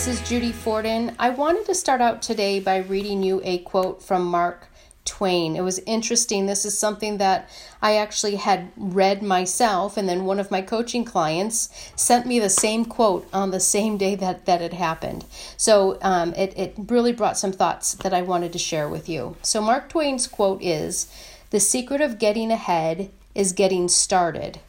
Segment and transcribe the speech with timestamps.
[0.00, 1.14] Judy Forden.
[1.18, 4.68] I wanted to start out today by reading you a quote from Mark
[5.04, 5.56] Twain.
[5.56, 6.46] It was interesting.
[6.46, 7.50] This is something that
[7.82, 12.48] I actually had read myself, and then one of my coaching clients sent me the
[12.48, 15.26] same quote on the same day that that had happened.
[15.58, 19.36] So um, it, it really brought some thoughts that I wanted to share with you.
[19.42, 21.12] So, Mark Twain's quote is
[21.50, 24.60] The secret of getting ahead is getting started.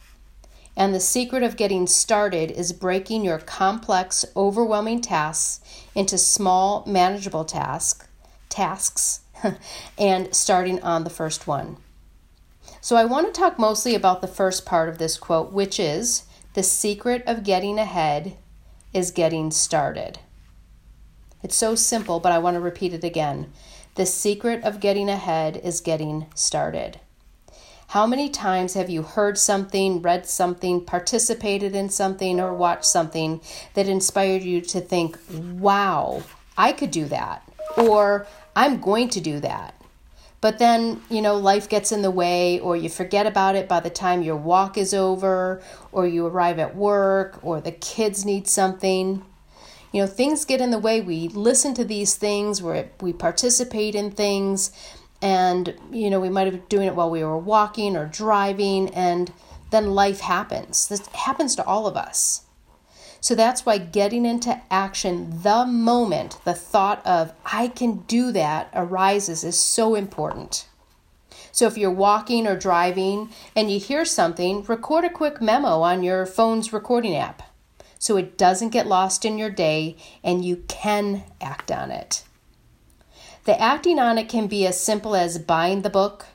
[0.76, 5.60] And the secret of getting started is breaking your complex, overwhelming tasks
[5.94, 8.08] into small, manageable tasks,
[8.48, 9.20] tasks,
[9.98, 11.76] and starting on the first one.
[12.80, 16.24] So I want to talk mostly about the first part of this quote, which is
[16.54, 18.36] the secret of getting ahead
[18.92, 20.18] is getting started.
[21.42, 23.52] It's so simple, but I want to repeat it again.
[23.94, 27.00] The secret of getting ahead is getting started.
[27.92, 33.42] How many times have you heard something, read something, participated in something, or watched something
[33.74, 36.22] that inspired you to think, wow,
[36.56, 37.46] I could do that?
[37.76, 38.26] Or
[38.56, 39.74] I'm going to do that.
[40.40, 43.80] But then, you know, life gets in the way, or you forget about it by
[43.80, 48.48] the time your walk is over, or you arrive at work, or the kids need
[48.48, 49.22] something.
[49.92, 51.02] You know, things get in the way.
[51.02, 54.72] We listen to these things, where we participate in things,
[55.22, 58.90] and you know we might have been doing it while we were walking or driving
[58.90, 59.32] and
[59.70, 60.88] then life happens.
[60.88, 62.42] This happens to all of us.
[63.20, 68.68] So that's why getting into action the moment the thought of i can do that
[68.74, 70.66] arises is so important.
[71.52, 76.02] So if you're walking or driving and you hear something record a quick memo on
[76.02, 77.42] your phone's recording app
[77.98, 82.24] so it doesn't get lost in your day and you can act on it
[83.44, 86.26] the acting on it can be as simple as buying the book,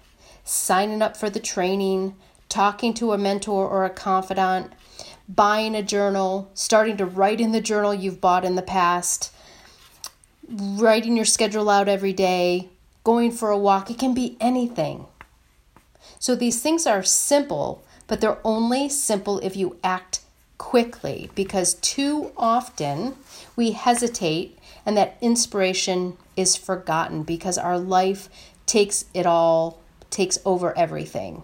[0.44, 2.16] signing up for the training,
[2.50, 4.74] talking to a mentor or a confidant,
[5.30, 9.34] buying a journal, starting to write in the journal you've bought in the past,
[10.50, 12.70] writing your schedule out every day,
[13.04, 13.90] going for a walk.
[13.90, 15.06] It can be anything.
[16.20, 20.22] So these things are simple, but they're only simple if you act
[20.58, 23.16] quickly because too often
[23.56, 28.30] we hesitate and that inspiration is forgotten because our life
[28.66, 29.80] takes it all,
[30.10, 31.44] takes over everything.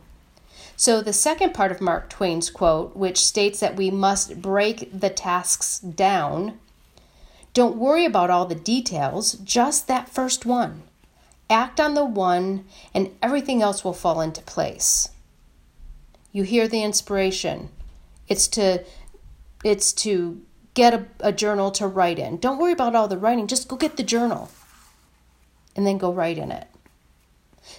[0.76, 5.10] So, the second part of Mark Twain's quote, which states that we must break the
[5.10, 6.60] tasks down,
[7.54, 10.84] don't worry about all the details, just that first one.
[11.50, 15.10] Act on the one, and everything else will fall into place.
[16.32, 17.70] You hear the inspiration.
[18.28, 18.84] It's to
[19.64, 20.42] it's to
[20.74, 22.38] get a, a journal to write in.
[22.38, 24.50] Don't worry about all the writing, just go get the journal
[25.76, 26.68] and then go write in it.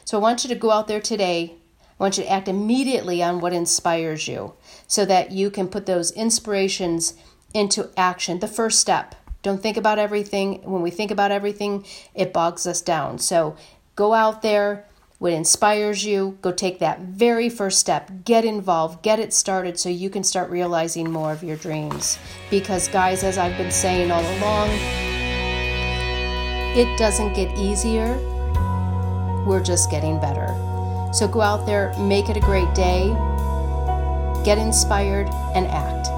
[0.05, 1.55] So I want you to go out there today.
[1.83, 4.55] I want you to act immediately on what inspires you
[4.87, 7.15] so that you can put those inspirations
[7.53, 8.41] into action.
[8.41, 9.15] The first step.
[9.43, 10.63] Don't think about everything.
[10.63, 11.85] When we think about everything,
[12.15, 13.19] it bogs us down.
[13.19, 13.57] So
[13.95, 14.87] go out there,
[15.19, 18.11] what inspires you, go take that very first step.
[18.25, 22.19] Get involved, get it started so you can start realizing more of your dreams.
[22.51, 24.69] Because, guys, as I've been saying all along,
[26.77, 28.19] it doesn't get easier,
[29.47, 30.49] we're just getting better.
[31.13, 33.09] So go out there, make it a great day,
[34.45, 36.14] get inspired, and act.